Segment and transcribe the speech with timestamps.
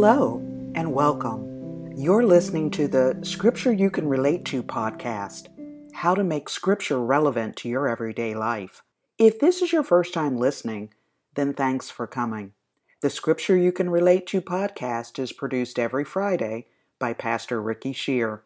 [0.00, 0.38] Hello
[0.76, 1.92] and welcome.
[1.96, 5.48] You're listening to the Scripture You Can Relate to podcast
[5.92, 8.84] How to Make Scripture Relevant to Your Everyday Life.
[9.18, 10.90] If this is your first time listening,
[11.34, 12.52] then thanks for coming.
[13.00, 16.66] The Scripture You Can Relate to podcast is produced every Friday
[17.00, 18.44] by Pastor Ricky Shear.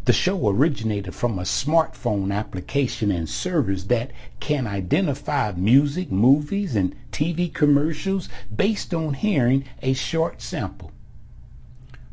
[0.05, 6.95] The show originated from a smartphone application and service that can identify music, movies, and
[7.11, 10.93] TV commercials based on hearing a short sample.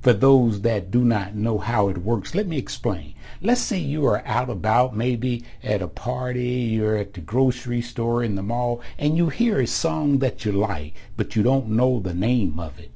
[0.07, 3.15] For those that do not know how it works, let me explain.
[3.43, 8.23] Let's say you are out about, maybe at a party, you're at the grocery store,
[8.23, 11.99] in the mall, and you hear a song that you like, but you don't know
[11.99, 12.93] the name of it.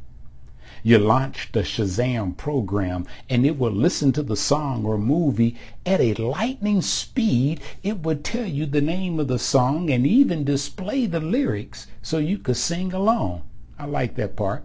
[0.85, 6.01] You launch the Shazam program and it will listen to the song or movie at
[6.01, 7.61] a lightning speed.
[7.83, 12.19] It would tell you the name of the song and even display the lyrics so
[12.19, 13.43] you could sing along.
[13.81, 14.65] I like that part.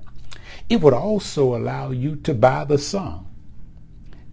[0.69, 3.27] It would also allow you to buy the song.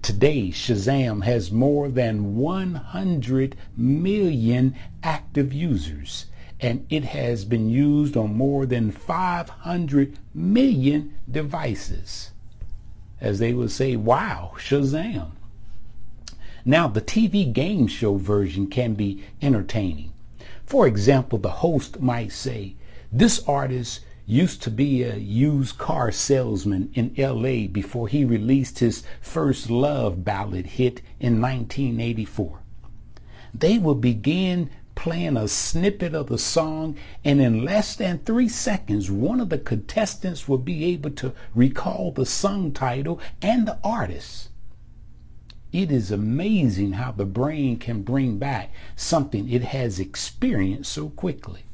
[0.02, 6.26] Today, Shazam has more than 100 million active users,
[6.60, 12.32] and it has been used on more than 500 million devices.
[13.20, 15.32] As they would say, wow, Shazam.
[16.64, 20.12] Now, the TV game show version can be entertaining.
[20.64, 22.74] For example, the host might say,
[23.12, 29.02] This artist used to be a used car salesman in LA before he released his
[29.20, 32.60] first love ballad hit in 1984.
[33.54, 39.10] They will begin playing a snippet of the song, and in less than three seconds,
[39.10, 44.50] one of the contestants will be able to recall the song title and the artist.
[45.72, 51.64] It is amazing how the brain can bring back something it has experienced so quickly.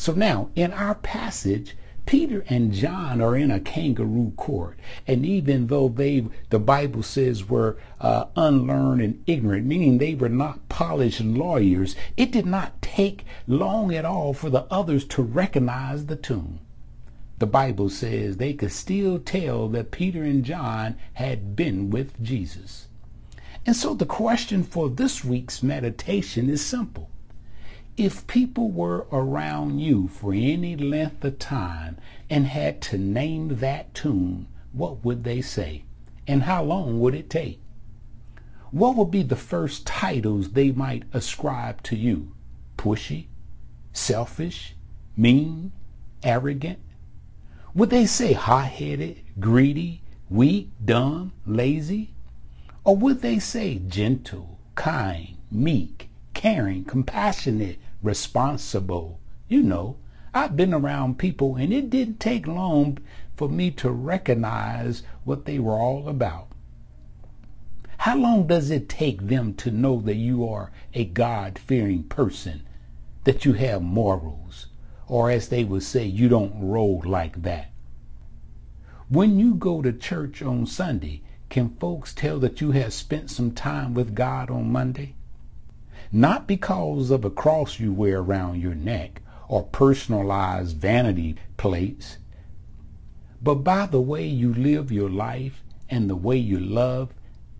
[0.00, 1.76] So now, in our passage,
[2.06, 4.78] Peter and John are in a kangaroo court,
[5.08, 10.28] and even though they, the Bible says, were uh, unlearned and ignorant, meaning they were
[10.28, 16.06] not polished lawyers, it did not take long at all for the others to recognize
[16.06, 16.60] the tune.
[17.40, 22.86] The Bible says they could still tell that Peter and John had been with Jesus.
[23.66, 27.10] And so the question for this week's meditation is simple
[27.98, 31.98] if people were around you for any length of time
[32.30, 35.82] and had to name that tune, what would they say?
[36.24, 37.60] And how long would it take?
[38.70, 42.34] What would be the first titles they might ascribe to you?
[42.76, 43.26] Pushy?
[43.92, 44.76] Selfish?
[45.16, 45.72] Mean?
[46.22, 46.78] Arrogant?
[47.74, 52.14] Would they say hot headed, greedy, weak, dumb, lazy?
[52.84, 59.20] Or would they say gentle, kind, meek, caring, compassionate, responsible.
[59.48, 59.96] You know,
[60.34, 62.98] I've been around people and it didn't take long
[63.36, 66.48] for me to recognize what they were all about.
[67.98, 72.62] How long does it take them to know that you are a God fearing person,
[73.24, 74.66] that you have morals,
[75.08, 77.72] or as they would say, you don't roll like that?
[79.08, 83.52] When you go to church on Sunday, can folks tell that you have spent some
[83.52, 85.14] time with God on Monday?
[86.10, 92.18] Not because of a cross you wear around your neck or personalized vanity plates,
[93.42, 97.14] but by the way you live your life and the way you love,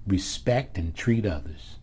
[0.07, 1.77] respect, and treat others.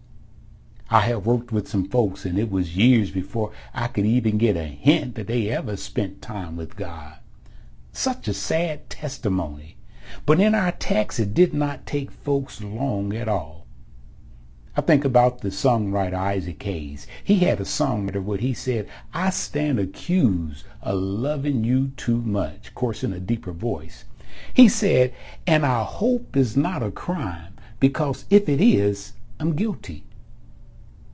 [0.90, 4.56] I have worked with some folks, and it was years before I could even get
[4.56, 7.18] a hint that they ever spent time with God.
[7.92, 9.78] Such a sad testimony.
[10.26, 13.65] But in our text, it did not take folks long at all.
[14.78, 17.08] I think about the songwriter Isaac Hayes.
[17.24, 22.68] He had a song where he said, I stand accused of loving you too much,
[22.68, 24.04] of course in a deeper voice.
[24.54, 25.14] He said,
[25.48, 30.04] And our hope is not a crime, because if it is, I'm guilty.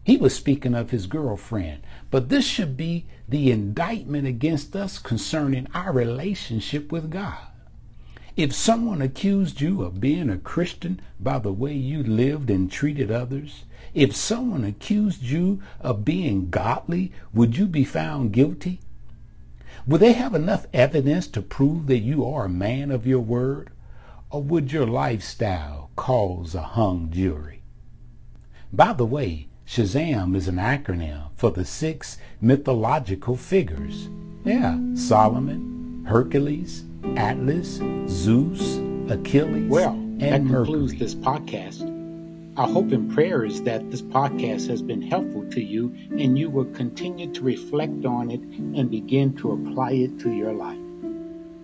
[0.04, 5.68] He was speaking of his girlfriend, but this should be the indictment against us concerning
[5.75, 7.50] our relationship with God.
[8.38, 13.12] If someone accused you of being a Christian by the way you lived and treated
[13.12, 18.80] others, if someone accused you of being godly, would you be found guilty?
[19.86, 23.69] Would they have enough evidence to prove that you are a man of your word?
[24.30, 27.63] Or would your lifestyle cause a hung jury?
[28.72, 34.07] By the way, Shazam is an acronym for the six mythological figures.
[34.45, 36.86] Yeah, Solomon, Hercules,
[37.18, 38.77] Atlas, Zeus,
[39.09, 40.65] Achilles, well, and that Mercury.
[40.65, 41.88] concludes this podcast.
[42.57, 46.50] Our hope and prayer is that this podcast has been helpful to you and you
[46.50, 50.77] will continue to reflect on it and begin to apply it to your life.